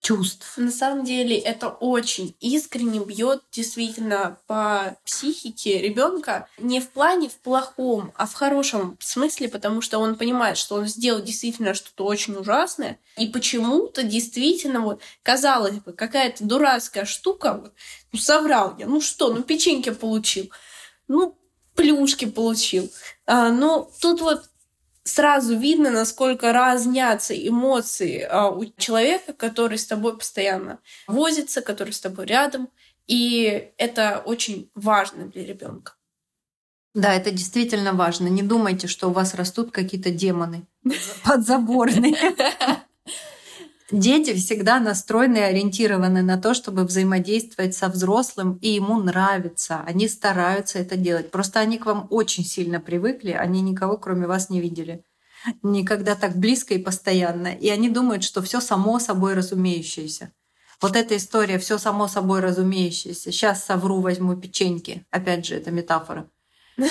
чувств. 0.00 0.56
На 0.56 0.70
самом 0.70 1.04
деле 1.04 1.36
это 1.36 1.68
очень 1.68 2.36
искренне 2.40 3.00
бьет 3.00 3.42
действительно 3.50 4.38
по 4.46 4.96
психике 5.04 5.80
ребенка 5.80 6.48
не 6.58 6.80
в 6.80 6.90
плане 6.90 7.28
в 7.28 7.34
плохом, 7.36 8.12
а 8.16 8.26
в 8.26 8.34
хорошем 8.34 8.96
смысле, 9.00 9.48
потому 9.48 9.80
что 9.80 9.98
он 9.98 10.16
понимает, 10.16 10.58
что 10.58 10.76
он 10.76 10.86
сделал 10.86 11.20
действительно 11.20 11.74
что-то 11.74 12.04
очень 12.04 12.36
ужасное, 12.36 12.98
и 13.16 13.26
почему-то 13.26 14.02
действительно 14.02 14.80
вот 14.80 15.00
казалось 15.22 15.80
бы 15.80 15.92
какая-то 15.92 16.44
дурацкая 16.44 17.04
штука, 17.04 17.54
вот, 17.54 17.72
ну 18.12 18.18
соврал 18.18 18.76
я, 18.78 18.86
ну 18.86 19.00
что, 19.00 19.32
ну 19.32 19.42
печеньки 19.42 19.90
получил, 19.90 20.50
ну 21.08 21.36
плюшки 21.74 22.26
получил, 22.26 22.90
а, 23.26 23.50
но 23.50 23.90
тут 24.00 24.20
вот 24.20 24.44
сразу 25.06 25.56
видно, 25.56 25.90
насколько 25.90 26.52
разнятся 26.52 27.34
эмоции 27.34 28.22
а, 28.22 28.50
у 28.50 28.64
человека, 28.76 29.32
который 29.32 29.78
с 29.78 29.86
тобой 29.86 30.18
постоянно 30.18 30.80
возится, 31.06 31.62
который 31.62 31.92
с 31.92 32.00
тобой 32.00 32.26
рядом. 32.26 32.68
И 33.06 33.70
это 33.78 34.20
очень 34.24 34.70
важно 34.74 35.28
для 35.28 35.44
ребенка. 35.44 35.94
Да, 36.94 37.14
это 37.14 37.30
действительно 37.30 37.92
важно. 37.92 38.26
Не 38.26 38.42
думайте, 38.42 38.88
что 38.88 39.08
у 39.08 39.12
вас 39.12 39.34
растут 39.34 39.70
какие-то 39.70 40.10
демоны 40.10 40.66
подзаборные. 41.24 42.16
Дети 43.92 44.34
всегда 44.34 44.80
настроены 44.80 45.36
и 45.36 45.40
ориентированы 45.40 46.22
на 46.22 46.38
то, 46.38 46.54
чтобы 46.54 46.84
взаимодействовать 46.84 47.74
со 47.74 47.88
взрослым, 47.88 48.58
и 48.60 48.70
ему 48.70 49.00
нравится. 49.00 49.80
Они 49.86 50.08
стараются 50.08 50.80
это 50.80 50.96
делать. 50.96 51.30
Просто 51.30 51.60
они 51.60 51.78
к 51.78 51.86
вам 51.86 52.08
очень 52.10 52.44
сильно 52.44 52.80
привыкли, 52.80 53.30
они 53.30 53.60
никого 53.60 53.96
кроме 53.96 54.26
вас 54.26 54.50
не 54.50 54.60
видели. 54.60 55.04
Никогда 55.62 56.16
так 56.16 56.36
близко 56.36 56.74
и 56.74 56.82
постоянно. 56.82 57.48
И 57.48 57.68
они 57.68 57.88
думают, 57.88 58.24
что 58.24 58.42
все 58.42 58.60
само 58.60 58.98
собой 58.98 59.34
разумеющееся. 59.34 60.32
Вот 60.82 60.96
эта 60.96 61.16
история, 61.16 61.58
все 61.58 61.78
само 61.78 62.08
собой 62.08 62.40
разумеющееся. 62.40 63.30
Сейчас 63.30 63.64
совру, 63.64 64.00
возьму 64.00 64.34
печеньки. 64.34 65.06
Опять 65.10 65.46
же, 65.46 65.54
это 65.54 65.70
метафора. 65.70 66.28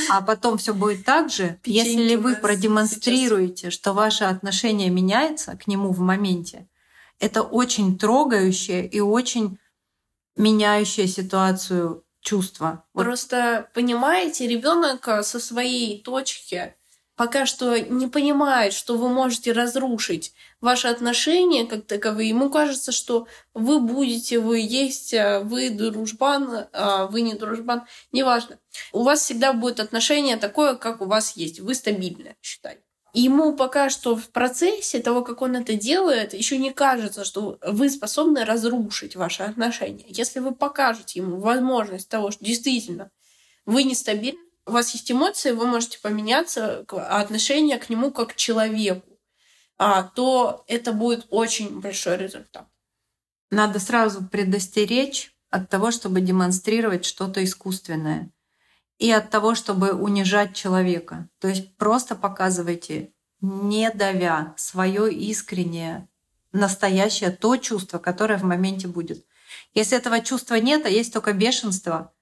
А 0.10 0.22
потом 0.22 0.58
все 0.58 0.74
будет 0.74 1.06
так 1.06 1.30
же, 1.30 1.60
если 1.64 2.16
вы 2.16 2.36
продемонстрируете, 2.36 3.66
сейчас. 3.66 3.74
что 3.74 3.94
ваше 3.94 4.24
отношение 4.24 4.90
меняется 4.90 5.56
к 5.56 5.68
нему 5.68 5.92
в 5.92 6.00
моменте, 6.00 6.68
это 7.20 7.42
очень 7.42 7.98
трогающее 7.98 8.88
и 8.88 9.00
очень 9.00 9.58
меняющее 10.36 11.08
ситуацию 11.08 12.04
чувство. 12.22 12.86
Просто 12.94 13.70
понимаете, 13.74 14.48
ребенок 14.48 15.08
э, 15.08 15.24
со 15.24 15.40
своей 15.40 16.02
точки 16.02 16.76
пока 17.16 17.46
что 17.46 17.80
не 17.80 18.08
понимает, 18.08 18.74
что 18.74 18.98
вы 18.98 19.10
можете 19.10 19.54
разрушить 19.54 20.34
ваши 20.60 20.88
отношения 20.88 21.66
как 21.66 21.86
таковые. 21.86 22.30
Ему 22.30 22.50
кажется, 22.50 22.92
что 22.92 23.28
вы 23.54 23.80
будете, 23.80 24.40
вы 24.40 24.60
есть, 24.60 25.14
э, 25.14 25.40
вы 25.40 25.70
дружбан, 25.70 26.68
а 26.74 27.08
вы 27.08 27.22
не 27.22 27.34
дружбан, 27.34 27.86
неважно. 28.12 28.60
У 28.92 29.04
вас 29.04 29.22
всегда 29.22 29.54
будет 29.54 29.80
отношение 29.80 30.38
такое, 30.38 30.76
как 30.76 31.02
у 31.02 31.06
вас 31.06 31.38
есть. 31.38 31.60
Вы 31.60 31.76
стабильны, 31.76 32.36
считай. 32.42 32.85
И 33.16 33.22
ему 33.22 33.56
пока 33.56 33.90
что 33.90 34.18
в 34.18 34.30
процессе 34.30 35.00
того, 35.00 35.24
как 35.24 35.42
он 35.42 35.56
это 35.56 35.76
делает, 35.76 36.34
еще 36.34 36.58
не 36.58 36.74
кажется, 36.74 37.24
что 37.24 37.58
вы 37.66 37.90
способны 37.90 38.44
разрушить 38.44 39.16
ваши 39.16 39.44
отношения. 39.44 40.04
Если 40.10 40.42
вы 40.42 40.54
покажете 40.54 41.22
ему 41.22 41.38
возможность 41.40 42.10
того, 42.10 42.32
что 42.32 42.44
действительно 42.44 43.12
вы 43.66 43.84
нестабильны, 43.84 44.42
у 44.66 44.72
вас 44.72 44.94
есть 44.94 45.10
эмоции, 45.10 45.52
вы 45.52 45.66
можете 45.66 45.98
поменяться, 46.00 46.86
а 46.92 47.22
отношение 47.22 47.78
к 47.78 47.90
нему 47.90 48.12
как 48.12 48.34
к 48.34 48.36
человеку, 48.36 49.18
а, 49.78 50.04
то 50.04 50.66
это 50.68 50.92
будет 50.92 51.26
очень 51.30 51.80
большой 51.80 52.18
результат. 52.18 52.68
Надо 53.50 53.80
сразу 53.80 54.26
предостеречь 54.26 55.34
от 55.50 55.70
того, 55.70 55.92
чтобы 55.92 56.20
демонстрировать 56.20 57.06
что-то 57.06 57.42
искусственное 57.42 58.30
и 58.98 59.12
от 59.12 59.30
того, 59.30 59.56
чтобы 59.56 59.92
унижать 59.94 60.56
человека. 60.56 61.30
То 61.40 61.48
есть 61.48 61.76
просто 61.78 62.16
показывайте, 62.16 63.12
не 63.42 63.92
давя 63.92 64.54
свое 64.58 65.14
искреннее, 65.14 66.08
настоящее 66.52 67.32
то 67.32 67.58
чувство, 67.58 68.00
которое 68.00 68.38
в 68.38 68.44
моменте 68.44 68.88
будет. 68.88 69.26
Если 69.74 69.98
этого 69.98 70.22
чувства 70.22 70.56
нет, 70.56 70.86
а 70.86 70.90
есть 70.90 71.14
только 71.14 71.34
бешенство, 71.34 72.14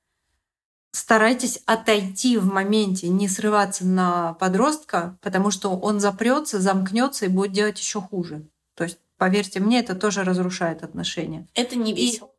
старайтесь 0.91 1.61
отойти 1.65 2.37
в 2.37 2.45
моменте, 2.45 3.09
не 3.09 3.27
срываться 3.27 3.85
на 3.85 4.33
подростка, 4.33 5.17
потому 5.21 5.51
что 5.51 5.69
он 5.69 5.99
запрется, 5.99 6.59
замкнется 6.59 7.25
и 7.25 7.29
будет 7.29 7.51
делать 7.51 7.79
еще 7.79 8.01
хуже. 8.01 8.47
То 8.75 8.83
есть, 8.83 8.97
поверьте 9.17 9.59
мне, 9.59 9.79
это 9.79 9.95
тоже 9.95 10.23
разрушает 10.23 10.83
отношения. 10.83 11.47
Это 11.53 11.75
не 11.75 11.93
весело. 11.93 12.32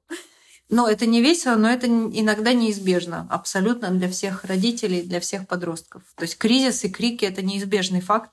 Но 0.70 0.88
это 0.88 1.06
не 1.06 1.20
весело, 1.20 1.56
но 1.56 1.68
это 1.68 1.86
иногда 1.86 2.52
неизбежно. 2.52 3.26
Абсолютно 3.30 3.90
для 3.90 4.08
всех 4.08 4.44
родителей, 4.44 5.02
для 5.02 5.20
всех 5.20 5.46
подростков. 5.46 6.02
То 6.16 6.22
есть 6.22 6.38
кризис 6.38 6.84
и 6.84 6.90
крики— 6.90 7.24
это 7.26 7.42
неизбежный 7.42 8.00
факт 8.00 8.30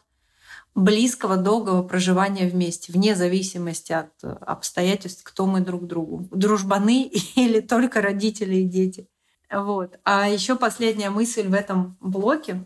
близкого, 0.73 1.37
долгого 1.37 1.83
проживания 1.83 2.47
вместе, 2.47 2.93
вне 2.93 3.15
зависимости 3.15 3.91
от 3.91 4.11
обстоятельств, 4.23 5.23
кто 5.23 5.45
мы 5.45 5.59
друг 5.59 5.85
другу. 5.85 6.27
Дружбаны 6.31 7.11
или 7.35 7.59
только 7.59 8.01
родители 8.01 8.57
и 8.57 8.65
дети. 8.65 9.07
Вот. 9.51 9.99
А 10.05 10.29
еще 10.29 10.55
последняя 10.55 11.09
мысль 11.09 11.47
в 11.47 11.53
этом 11.53 11.97
блоке 11.99 12.65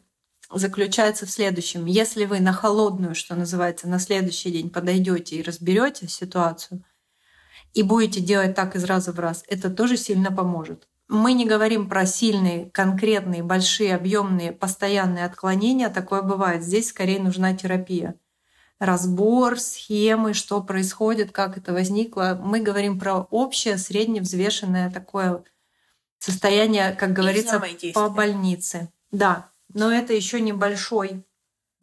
заключается 0.52 1.26
в 1.26 1.32
следующем. 1.32 1.86
Если 1.86 2.26
вы 2.26 2.40
на 2.40 2.54
холодную, 2.54 3.16
что 3.16 3.36
называется, 3.36 3.88
на 3.88 4.00
следующий 4.00 4.52
день 4.52 4.70
подойдете 4.70 5.38
и 5.38 5.42
разберете 5.42 6.08
ситуацию, 6.08 6.84
и 7.76 7.84
будете 7.84 8.22
делать 8.22 8.56
так 8.56 8.76
из 8.76 8.86
раза 8.86 9.12
в 9.12 9.20
раз, 9.20 9.44
это 9.48 9.70
тоже 9.70 9.98
сильно 9.98 10.32
поможет. 10.32 10.88
Мы 11.08 11.34
не 11.34 11.46
говорим 11.46 11.88
про 11.88 12.06
сильные, 12.08 12.72
конкретные, 12.72 13.44
большие, 13.44 13.94
объемные, 13.94 14.54
постоянные 14.54 15.26
отклонения. 15.26 15.90
Такое 15.90 16.24
бывает. 16.24 16.64
Здесь 16.64 16.90
скорее 16.90 17.20
нужна 17.20 17.56
терапия. 17.56 18.16
Разбор, 18.80 19.60
схемы, 19.60 20.34
что 20.34 20.64
происходит, 20.64 21.32
как 21.32 21.58
это 21.58 21.74
возникло. 21.74 22.40
Мы 22.42 22.62
говорим 22.62 22.98
про 22.98 23.20
общее, 23.30 23.78
средневзвешенное 23.78 24.90
такое 24.90 25.44
состояние, 26.18 26.94
как 26.94 27.14
говорится, 27.14 27.62
по 27.94 28.10
больнице. 28.10 28.90
Да, 29.12 29.50
но 29.74 29.92
это 29.92 30.14
еще 30.14 30.40
небольшой 30.42 31.24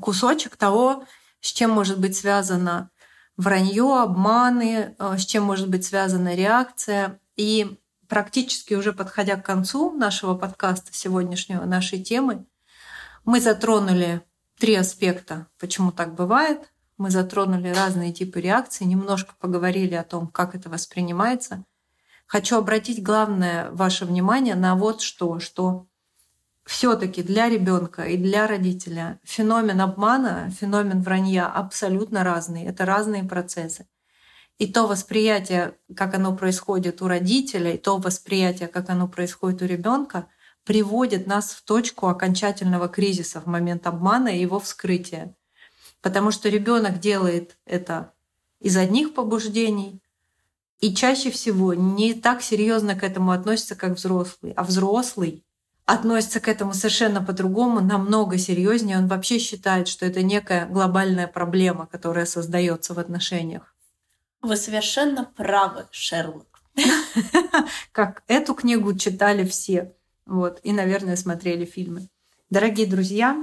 кусочек 0.00 0.56
того, 0.56 1.04
с 1.40 1.52
чем 1.52 1.70
может 1.70 2.00
быть 2.00 2.16
связано 2.16 2.90
вранье, 3.36 4.00
обманы, 4.00 4.94
э, 4.98 5.18
с 5.18 5.24
чем 5.24 5.44
может 5.44 5.68
быть 5.68 5.84
связана 5.84 6.34
реакция. 6.34 7.20
И 7.36 7.78
практически 8.08 8.74
уже 8.74 8.92
подходя 8.92 9.36
к 9.36 9.44
концу 9.44 9.90
нашего 9.92 10.34
подкаста 10.34 10.92
сегодняшнего, 10.92 11.64
нашей 11.64 12.02
темы, 12.02 12.44
мы 13.24 13.40
затронули 13.40 14.22
три 14.58 14.74
аспекта, 14.74 15.46
почему 15.58 15.92
так 15.92 16.14
бывает. 16.14 16.72
Мы 16.98 17.10
затронули 17.10 17.68
разные 17.68 18.12
типы 18.12 18.40
реакций, 18.40 18.86
немножко 18.86 19.34
поговорили 19.38 19.94
о 19.94 20.04
том, 20.04 20.28
как 20.28 20.54
это 20.54 20.68
воспринимается. 20.68 21.64
Хочу 22.26 22.56
обратить 22.56 23.02
главное 23.02 23.70
ваше 23.72 24.04
внимание 24.04 24.54
на 24.54 24.74
вот 24.74 25.00
что, 25.00 25.40
что 25.40 25.86
все-таки 26.64 27.22
для 27.22 27.48
ребенка 27.48 28.02
и 28.04 28.16
для 28.16 28.46
родителя 28.46 29.18
феномен 29.24 29.80
обмана, 29.80 30.50
феномен 30.50 31.02
вранья 31.02 31.46
абсолютно 31.46 32.24
разный. 32.24 32.64
Это 32.64 32.84
разные 32.84 33.24
процессы. 33.24 33.86
И 34.58 34.72
то 34.72 34.86
восприятие, 34.86 35.74
как 35.96 36.14
оно 36.14 36.36
происходит 36.36 37.02
у 37.02 37.08
родителя, 37.08 37.72
и 37.72 37.78
то 37.78 37.96
восприятие, 37.96 38.68
как 38.68 38.90
оно 38.90 39.08
происходит 39.08 39.62
у 39.62 39.66
ребенка, 39.66 40.28
приводит 40.64 41.26
нас 41.26 41.50
в 41.50 41.64
точку 41.64 42.06
окончательного 42.06 42.88
кризиса 42.88 43.40
в 43.40 43.46
момент 43.46 43.86
обмана 43.86 44.28
и 44.28 44.40
его 44.40 44.60
вскрытия. 44.60 45.34
Потому 46.00 46.30
что 46.30 46.48
ребенок 46.48 47.00
делает 47.00 47.56
это 47.64 48.12
из 48.60 48.76
одних 48.76 49.14
побуждений, 49.14 50.00
и 50.82 50.92
чаще 50.94 51.30
всего 51.30 51.74
не 51.74 52.12
так 52.12 52.42
серьезно 52.42 52.96
к 52.96 53.04
этому 53.04 53.30
относится, 53.30 53.76
как 53.76 53.92
взрослый. 53.92 54.52
А 54.52 54.64
взрослый 54.64 55.44
относится 55.84 56.40
к 56.40 56.48
этому 56.48 56.74
совершенно 56.74 57.22
по-другому, 57.22 57.80
намного 57.80 58.38
серьезнее. 58.38 58.98
Он 58.98 59.08
вообще 59.08 59.38
считает, 59.38 59.88
что 59.88 60.06
это 60.06 60.22
некая 60.22 60.66
глобальная 60.66 61.26
проблема, 61.26 61.86
которая 61.86 62.26
создается 62.26 62.94
в 62.94 62.98
отношениях. 62.98 63.74
Вы 64.40 64.56
совершенно 64.56 65.24
правы, 65.36 65.86
Шерлок. 65.90 66.62
Как 67.92 68.22
эту 68.26 68.54
книгу 68.54 68.96
читали 68.96 69.44
все. 69.46 69.92
Вот. 70.26 70.60
И, 70.62 70.72
наверное, 70.72 71.16
смотрели 71.16 71.64
фильмы. 71.64 72.08
Дорогие 72.50 72.86
друзья, 72.86 73.36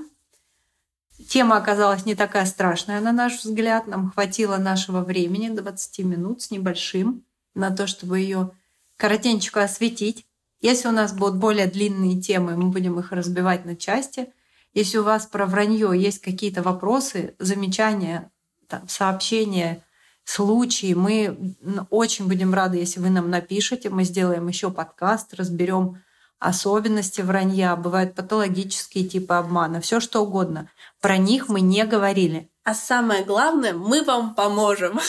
Тема 1.27 1.57
оказалась 1.57 2.05
не 2.05 2.15
такая 2.15 2.45
страшная, 2.45 3.01
на 3.01 3.11
наш 3.11 3.43
взгляд. 3.43 3.87
Нам 3.87 4.11
хватило 4.11 4.57
нашего 4.57 5.01
времени, 5.01 5.49
20 5.49 5.99
минут 5.99 6.41
с 6.41 6.51
небольшим, 6.51 7.25
на 7.53 7.75
то, 7.75 7.87
чтобы 7.87 8.19
ее 8.19 8.51
коротенько 8.95 9.63
осветить. 9.63 10.25
Если 10.61 10.87
у 10.87 10.91
нас 10.91 11.13
будут 11.13 11.37
более 11.37 11.67
длинные 11.67 12.19
темы, 12.19 12.57
мы 12.57 12.69
будем 12.69 12.99
их 12.99 13.11
разбивать 13.11 13.65
на 13.65 13.75
части. 13.75 14.33
Если 14.73 14.97
у 14.97 15.03
вас 15.03 15.25
про 15.25 15.45
вранье 15.45 15.91
есть 15.95 16.21
какие-то 16.21 16.61
вопросы, 16.61 17.35
замечания, 17.39 18.31
там, 18.67 18.87
сообщения, 18.87 19.83
случаи, 20.25 20.93
мы 20.93 21.55
очень 21.89 22.27
будем 22.27 22.53
рады, 22.53 22.77
если 22.77 22.99
вы 22.99 23.09
нам 23.09 23.29
напишете. 23.29 23.89
Мы 23.89 24.03
сделаем 24.03 24.47
еще 24.47 24.69
подкаст, 24.69 25.33
разберем 25.33 26.01
особенности 26.39 27.21
вранья, 27.21 27.75
бывают 27.75 28.15
патологические 28.15 29.07
типы 29.07 29.33
обмана, 29.33 29.81
все 29.81 29.99
что 29.99 30.21
угодно. 30.21 30.69
Про 31.01 31.17
них 31.17 31.49
мы 31.49 31.61
не 31.61 31.83
говорили. 31.85 32.49
А 32.63 32.73
самое 32.73 33.23
главное, 33.23 33.73
мы 33.73 34.03
вам 34.03 34.35
поможем. 34.35 34.99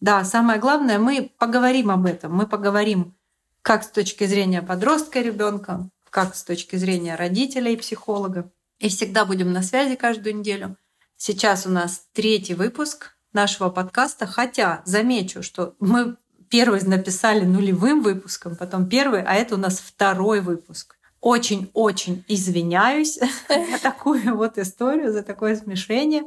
Да, 0.00 0.24
самое 0.24 0.58
главное, 0.58 0.98
мы 0.98 1.30
поговорим 1.38 1.90
об 1.90 2.06
этом. 2.06 2.34
Мы 2.34 2.46
поговорим 2.46 3.14
как 3.62 3.84
с 3.84 3.88
точки 3.88 4.24
зрения 4.24 4.60
подростка 4.60 5.20
ребенка, 5.20 5.88
как 6.10 6.34
с 6.34 6.44
точки 6.44 6.76
зрения 6.76 7.14
родителя 7.14 7.70
и 7.70 7.76
психолога. 7.76 8.50
И 8.78 8.88
всегда 8.88 9.24
будем 9.24 9.52
на 9.52 9.62
связи 9.62 9.94
каждую 9.94 10.36
неделю. 10.36 10.76
Сейчас 11.16 11.66
у 11.66 11.70
нас 11.70 12.06
третий 12.12 12.54
выпуск 12.54 13.16
нашего 13.32 13.70
подкаста, 13.70 14.26
хотя 14.26 14.82
замечу, 14.84 15.42
что 15.42 15.74
мы 15.78 16.16
первый 16.50 16.82
написали 16.82 17.44
нулевым 17.44 18.02
выпуском, 18.02 18.56
потом 18.56 18.88
первый, 18.88 19.22
а 19.22 19.34
это 19.34 19.54
у 19.54 19.58
нас 19.58 19.78
второй 19.78 20.40
выпуск. 20.40 20.96
Очень-очень 21.20 22.24
извиняюсь 22.26 23.18
за 23.48 23.78
такую 23.80 24.36
вот 24.36 24.58
историю, 24.58 25.12
за 25.12 25.22
такое 25.22 25.56
смешение. 25.56 26.24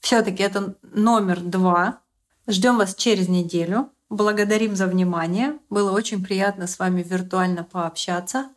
Все-таки 0.00 0.42
это 0.42 0.76
номер 0.82 1.40
два. 1.40 2.00
Ждем 2.48 2.76
вас 2.76 2.96
через 2.96 3.28
неделю. 3.28 3.92
Благодарим 4.08 4.76
за 4.76 4.86
внимание. 4.86 5.58
Было 5.68 5.92
очень 5.92 6.24
приятно 6.24 6.66
с 6.66 6.78
вами 6.78 7.02
виртуально 7.02 7.64
пообщаться. 7.64 8.50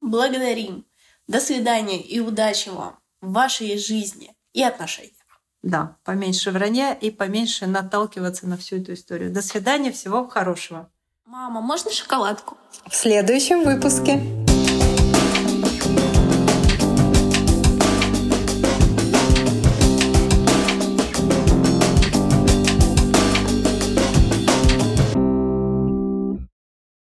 Благодарим. 0.00 0.84
До 1.28 1.40
свидания 1.40 2.02
и 2.02 2.18
удачи 2.20 2.70
вам 2.70 2.98
в 3.20 3.32
вашей 3.32 3.78
жизни 3.78 4.34
и 4.52 4.62
отношениях. 4.62 5.14
Да, 5.62 5.96
поменьше 6.04 6.50
вранья 6.50 6.92
и 6.94 7.10
поменьше 7.10 7.66
наталкиваться 7.66 8.46
на 8.46 8.56
всю 8.56 8.76
эту 8.76 8.94
историю. 8.94 9.30
До 9.30 9.42
свидания, 9.42 9.92
всего 9.92 10.26
хорошего. 10.26 10.90
Мама, 11.26 11.60
можно 11.60 11.92
шоколадку? 11.92 12.56
В 12.88 12.94
следующем 12.94 13.62
выпуске. 13.62 14.39